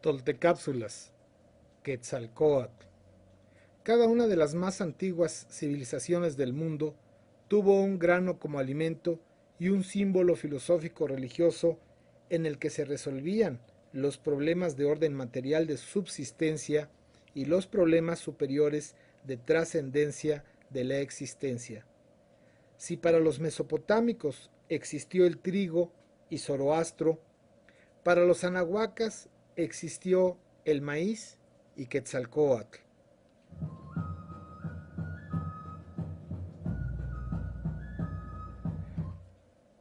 [0.00, 1.12] Toltecápsulas,
[1.82, 2.86] Quetzalcoatl.
[3.82, 6.94] Cada una de las más antiguas civilizaciones del mundo
[7.48, 9.20] tuvo un grano como alimento
[9.58, 11.78] y un símbolo filosófico religioso
[12.30, 13.60] en el que se resolvían
[13.92, 16.88] los problemas de orden material de subsistencia
[17.34, 18.94] y los problemas superiores
[19.26, 21.84] de trascendencia de la existencia.
[22.78, 25.92] Si para los mesopotámicos existió el trigo
[26.30, 27.20] y Zoroastro,
[28.02, 31.38] para los anahuacas existió el maíz
[31.76, 32.78] y Quetzalcoatl.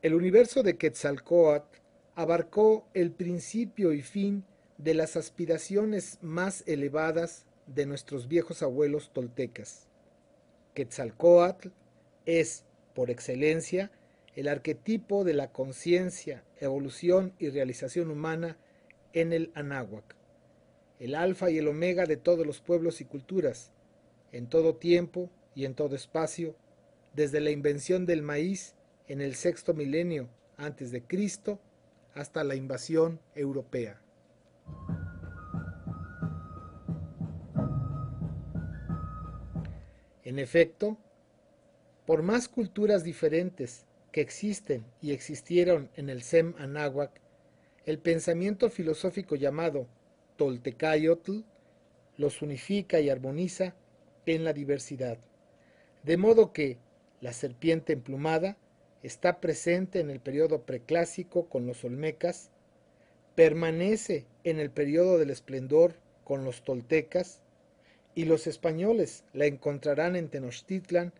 [0.01, 1.77] El universo de Quetzalcoatl
[2.15, 4.45] abarcó el principio y fin
[4.77, 9.87] de las aspiraciones más elevadas de nuestros viejos abuelos toltecas.
[10.73, 11.69] Quetzalcoatl
[12.25, 12.63] es,
[12.95, 13.91] por excelencia,
[14.35, 18.57] el arquetipo de la conciencia, evolución y realización humana
[19.13, 20.15] en el Anáhuac,
[20.99, 23.71] el alfa y el omega de todos los pueblos y culturas,
[24.31, 26.55] en todo tiempo y en todo espacio,
[27.13, 28.75] desde la invención del maíz
[29.07, 31.59] en el sexto milenio antes de Cristo
[32.13, 34.01] hasta la invasión europea.
[40.23, 40.97] En efecto,
[42.05, 47.19] por más culturas diferentes que existen y existieron en el Sem Anáhuac,
[47.89, 49.87] el pensamiento filosófico llamado
[50.37, 51.39] Toltecayotl
[52.17, 53.73] los unifica y armoniza
[54.27, 55.17] en la diversidad.
[56.03, 56.77] De modo que
[57.19, 58.57] la serpiente emplumada
[59.01, 62.51] está presente en el periodo preclásico con los olmecas,
[63.33, 65.95] permanece en el periodo del esplendor
[66.25, 67.41] con los toltecas,
[68.13, 71.11] y los españoles la encontrarán en Tenochtitlan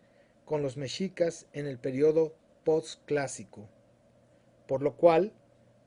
[0.44, 2.32] con los mexicas en el periodo
[2.62, 3.68] postclásico,
[4.68, 5.32] por lo cual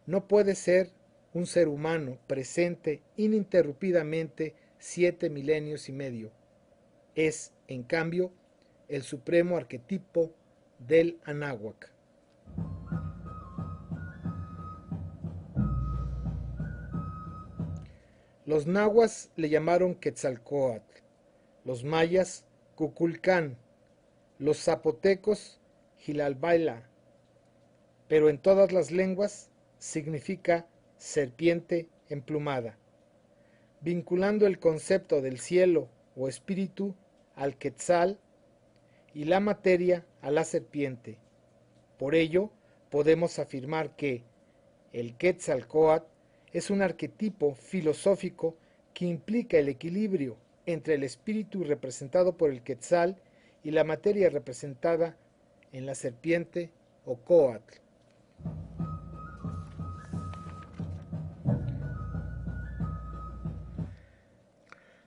[0.05, 0.91] no puede ser
[1.33, 6.31] un ser humano presente ininterrumpidamente siete milenios y medio.
[7.15, 8.31] Es, en cambio,
[8.87, 10.33] el supremo arquetipo
[10.79, 11.91] del Anáhuac.
[18.45, 20.99] Los nahuas le llamaron Quetzalcoatl,
[21.63, 22.45] los mayas
[22.75, 23.57] Cuculcán,
[24.37, 25.61] los zapotecos
[25.99, 26.83] Gilalbaila,
[28.09, 29.49] pero en todas las lenguas
[29.83, 32.77] significa serpiente emplumada,
[33.81, 36.95] vinculando el concepto del cielo o espíritu
[37.35, 38.17] al quetzal
[39.13, 41.17] y la materia a la serpiente.
[41.99, 42.49] Por ello,
[42.89, 44.23] podemos afirmar que
[44.93, 46.07] el Quetzalcoatl
[46.53, 48.55] es un arquetipo filosófico
[48.93, 53.17] que implica el equilibrio entre el espíritu representado por el Quetzal
[53.65, 55.17] y la materia representada
[55.73, 56.71] en la serpiente
[57.05, 57.83] o Coatl.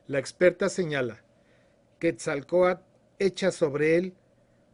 [0.09, 1.25] La experta señala,
[1.99, 2.85] Quetzalcoatl
[3.19, 4.15] echa sobre él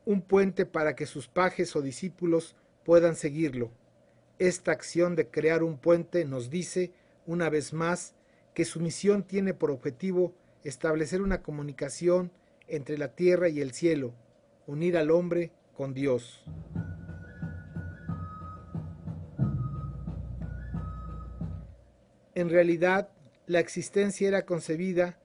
[0.05, 2.55] un puente para que sus pajes o discípulos
[2.85, 3.71] puedan seguirlo.
[4.39, 6.93] Esta acción de crear un puente nos dice,
[7.25, 8.15] una vez más,
[8.53, 10.35] que su misión tiene por objetivo
[10.65, 12.31] establecer una comunicación
[12.69, 14.13] entre la tierra y el cielo,
[14.67, 16.45] unir al hombre con Dios.
[22.35, 23.09] En realidad,
[23.47, 25.19] la existencia era concebida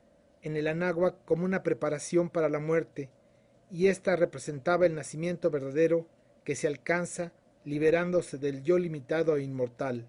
[0.48, 3.10] en el Anáhuac como una preparación para la muerte,
[3.70, 6.08] y ésta representaba el nacimiento verdadero
[6.44, 7.34] que se alcanza
[7.66, 10.08] liberándose del yo limitado e inmortal.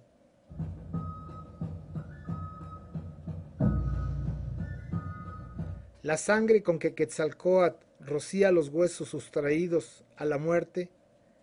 [6.02, 10.88] La sangre con que Quetzalcoatl rocía los huesos sustraídos a la muerte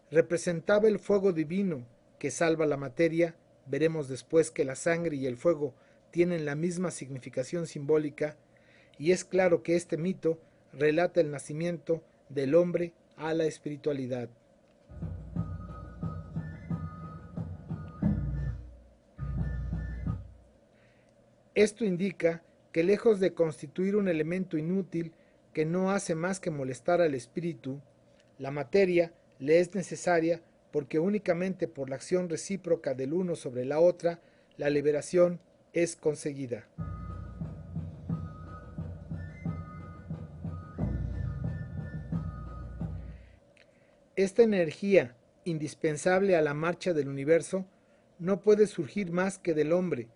[0.10, 1.86] representaba el fuego divino
[2.18, 3.36] que salva la materia.
[3.68, 5.76] Veremos después que la sangre y el fuego
[6.12, 8.38] tienen la misma significación simbólica
[8.98, 10.40] y es claro que este mito
[10.74, 14.30] relata el nacimiento del hombre a la espiritualidad.
[21.54, 22.44] Esto indica
[22.74, 25.14] que lejos de constituir un elemento inútil
[25.54, 27.80] que no hace más que molestar al espíritu,
[28.38, 30.42] la materia le es necesaria
[30.72, 34.20] porque únicamente por la acción recíproca del uno sobre la otra
[34.58, 35.40] la liberación
[35.72, 36.68] es conseguida.
[44.16, 47.66] Esta energía, indispensable a la marcha del universo,
[48.18, 50.08] no puede surgir más que del hombre,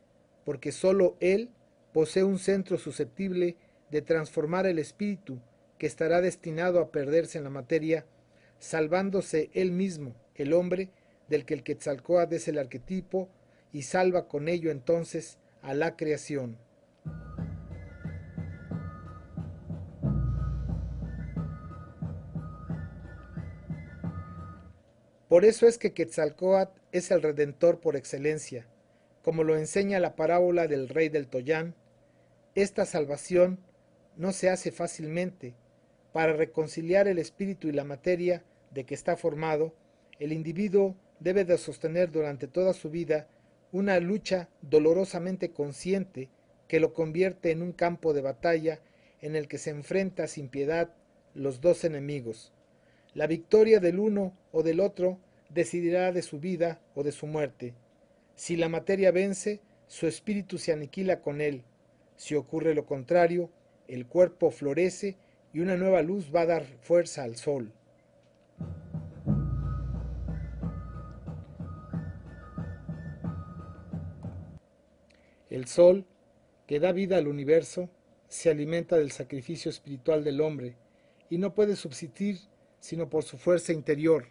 [0.45, 1.49] porque sólo él
[1.91, 3.57] posee un centro susceptible
[3.91, 5.41] de transformar el espíritu
[5.77, 8.05] que estará destinado a perderse en la materia,
[8.57, 10.91] salvándose él mismo, el hombre,
[11.27, 13.27] del que el Quetzalcoatl es el arquetipo,
[13.73, 16.57] y salva con ello entonces a la creación.
[25.29, 28.65] Por eso es que Quetzalcoatl es el redentor por excelencia,
[29.21, 31.75] como lo enseña la parábola del rey del Toyán.
[32.55, 33.59] Esta salvación
[34.17, 35.53] no se hace fácilmente.
[36.13, 39.75] Para reconciliar el espíritu y la materia de que está formado,
[40.17, 43.27] el individuo debe de sostener durante toda su vida
[43.71, 46.29] una lucha dolorosamente consciente
[46.67, 48.79] que lo convierte en un campo de batalla
[49.21, 50.91] en el que se enfrenta sin piedad
[51.35, 52.51] los dos enemigos,
[53.13, 55.19] la victoria del uno o del otro
[55.49, 57.73] decidirá de su vida o de su muerte.
[58.35, 61.63] Si la materia vence, su espíritu se aniquila con él.
[62.15, 63.49] Si ocurre lo contrario,
[63.87, 65.17] el cuerpo florece
[65.53, 67.73] y una nueva luz va a dar fuerza al sol.
[75.49, 76.05] El sol,
[76.67, 77.89] que da vida al universo,
[78.27, 80.75] se alimenta del sacrificio espiritual del hombre
[81.31, 82.37] y no puede subsistir
[82.79, 84.27] sino por su fuerza interior.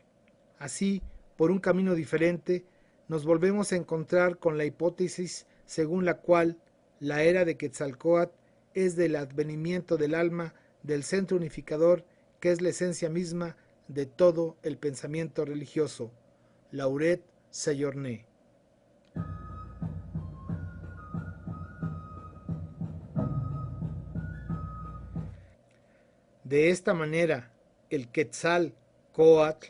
[0.58, 1.02] Así,
[1.36, 2.64] por un camino diferente,
[3.08, 6.58] nos volvemos a encontrar con la hipótesis según la cual
[7.00, 8.34] la era de Quetzalcoatl
[8.74, 12.04] es del advenimiento del alma del centro unificador
[12.40, 13.56] que es la esencia misma
[13.88, 16.10] de todo el pensamiento religioso.
[16.70, 18.26] Lauret Seyorné.
[26.44, 27.52] De esta manera,
[27.90, 28.74] el Quetzal
[29.12, 29.68] Coatl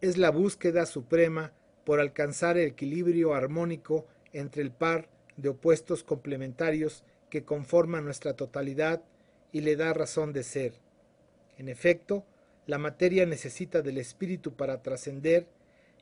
[0.00, 1.52] es la búsqueda suprema
[1.84, 9.02] por alcanzar el equilibrio armónico entre el par de opuestos complementarios que conforman nuestra totalidad
[9.52, 10.74] y le da razón de ser.
[11.56, 12.24] En efecto,
[12.66, 15.46] la materia necesita del espíritu para trascender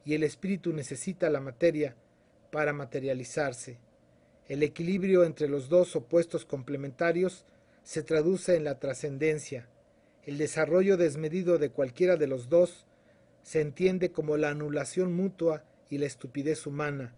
[0.04, 1.96] y el espíritu necesita la materia
[2.50, 3.78] para materializarse.
[4.48, 7.44] El equilibrio entre los dos opuestos complementarios
[7.82, 9.68] se traduce en la trascendencia,
[10.26, 12.84] el desarrollo desmedido de cualquiera de los dos
[13.42, 17.14] se entiende como la anulación mutua y la estupidez humana.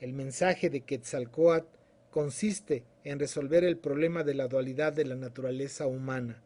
[0.00, 1.68] El mensaje de Quetzalcoatl
[2.10, 6.42] consiste en resolver el problema de la dualidad de la naturaleza humana.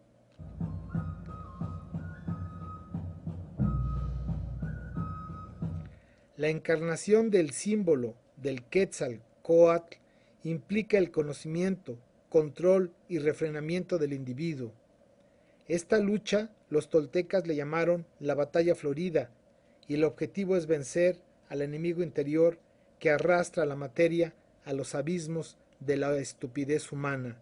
[6.37, 9.99] La encarnación del símbolo del Quetzalcoatl
[10.43, 11.97] implica el conocimiento,
[12.29, 14.73] control y refrenamiento del individuo.
[15.73, 19.31] Esta lucha los toltecas le llamaron la batalla florida
[19.89, 21.17] y el objetivo es vencer
[21.49, 22.59] al enemigo interior
[22.99, 24.35] que arrastra la materia
[24.67, 27.41] a los abismos de la estupidez humana.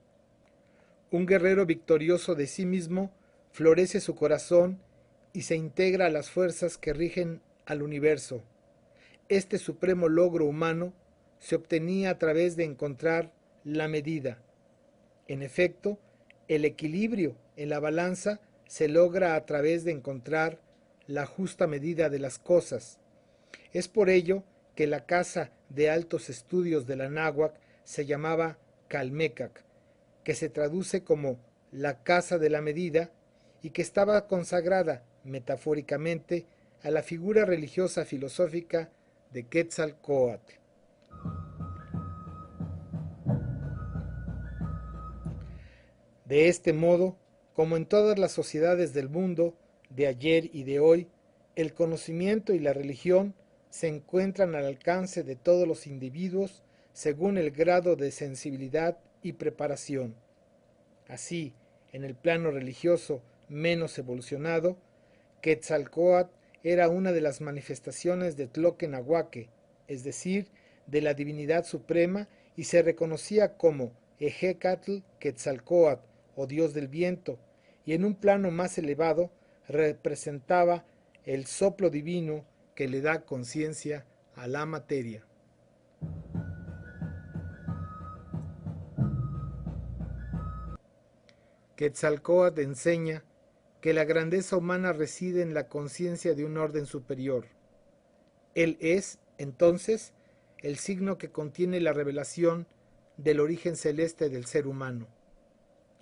[1.10, 3.10] Un guerrero victorioso de sí mismo
[3.50, 4.78] florece su corazón
[5.32, 8.44] y se integra a las fuerzas que rigen al universo.
[9.28, 10.92] Este supremo logro humano
[11.40, 13.32] se obtenía a través de encontrar
[13.64, 14.38] la medida.
[15.26, 15.98] En efecto,
[16.46, 20.62] el equilibrio en la balanza se logra a través de encontrar
[21.06, 22.98] la justa medida de las cosas.
[23.74, 27.52] Es por ello que la casa de altos estudios de la náhuac
[27.84, 28.56] se llamaba
[28.88, 29.62] Calmecac,
[30.24, 31.38] que se traduce como
[31.70, 33.10] la casa de la medida
[33.60, 36.46] y que estaba consagrada metafóricamente
[36.82, 38.90] a la figura religiosa filosófica
[39.34, 40.54] de Quetzalcoatl.
[46.24, 47.18] De este modo,
[47.60, 49.54] como en todas las sociedades del mundo,
[49.90, 51.08] de ayer y de hoy,
[51.56, 53.34] el conocimiento y la religión
[53.68, 56.62] se encuentran al alcance de todos los individuos
[56.94, 60.14] según el grado de sensibilidad y preparación.
[61.06, 61.52] Así,
[61.92, 64.78] en el plano religioso menos evolucionado,
[65.42, 69.50] Quetzalcoatl era una de las manifestaciones de Tloquenahuaque,
[69.86, 70.48] es decir,
[70.86, 72.26] de la divinidad suprema,
[72.56, 77.38] y se reconocía como Ejecatl Quetzalcoatl, o dios del viento,
[77.90, 79.32] y en un plano más elevado
[79.66, 80.84] representaba
[81.24, 82.44] el soplo divino
[82.76, 84.06] que le da conciencia
[84.36, 85.26] a la materia.
[91.74, 93.24] Quetzalcoatl enseña
[93.80, 97.46] que la grandeza humana reside en la conciencia de un orden superior.
[98.54, 100.12] Él es, entonces,
[100.58, 102.68] el signo que contiene la revelación
[103.16, 105.08] del origen celeste del ser humano.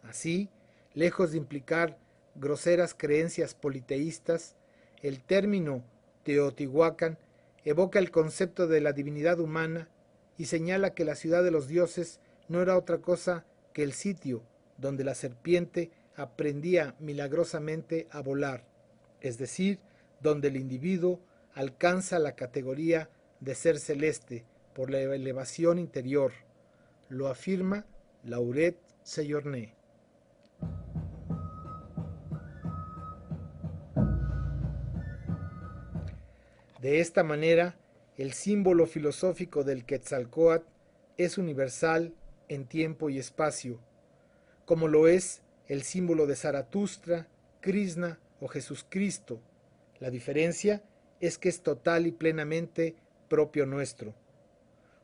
[0.02, 0.50] Así,
[0.94, 1.98] lejos de implicar
[2.34, 4.56] groseras creencias politeístas,
[5.02, 5.84] el término
[6.24, 7.18] Teotihuacán
[7.64, 9.88] evoca el concepto de la divinidad humana
[10.36, 14.42] y señala que la ciudad de los dioses no era otra cosa que el sitio
[14.76, 18.64] donde la serpiente aprendía milagrosamente a volar,
[19.20, 19.78] es decir,
[20.20, 21.20] donde el individuo
[21.54, 26.32] alcanza la categoría de ser celeste por la elevación interior,
[27.08, 27.86] lo afirma
[28.24, 29.77] Lauret Seyorné.
[36.80, 37.76] De esta manera,
[38.16, 40.64] el símbolo filosófico del Quetzalcoatl
[41.16, 42.14] es universal
[42.48, 43.80] en tiempo y espacio,
[44.64, 47.26] como lo es el símbolo de Zaratustra,
[47.60, 49.40] Krishna o Jesucristo.
[49.98, 50.84] La diferencia
[51.20, 52.94] es que es total y plenamente
[53.28, 54.14] propio nuestro,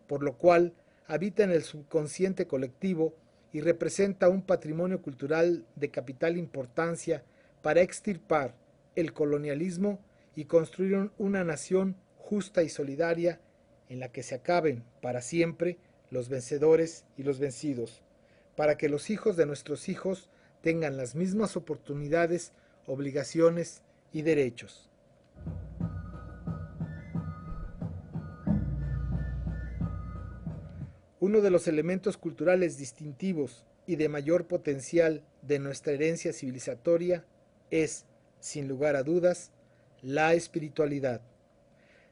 [0.06, 0.74] por lo cual
[1.08, 3.16] habita en el subconsciente colectivo
[3.52, 7.24] y representa un patrimonio cultural de capital importancia
[7.62, 8.54] para extirpar
[8.94, 9.98] el colonialismo
[10.36, 13.40] y construir una nación justa y solidaria
[13.88, 15.78] en la que se acaben para siempre
[16.10, 18.02] los vencedores y los vencidos,
[18.56, 20.30] para que los hijos de nuestros hijos
[20.62, 22.52] tengan las mismas oportunidades,
[22.86, 24.90] obligaciones y derechos.
[31.20, 37.24] Uno de los elementos culturales distintivos y de mayor potencial de nuestra herencia civilizatoria
[37.70, 38.04] es,
[38.40, 39.50] sin lugar a dudas,
[40.04, 41.22] la espiritualidad.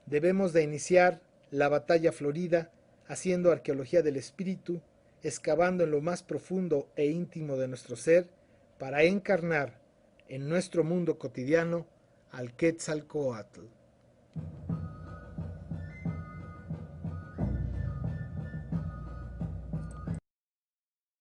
[0.07, 1.21] Debemos de iniciar
[1.51, 2.71] la batalla florida
[3.07, 4.81] haciendo arqueología del espíritu,
[5.23, 8.29] excavando en lo más profundo e íntimo de nuestro ser
[8.79, 9.79] para encarnar
[10.29, 11.87] en nuestro mundo cotidiano
[12.31, 13.61] al Quetzalcoatl.